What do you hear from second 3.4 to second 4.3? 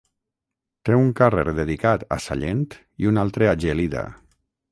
a Gelida.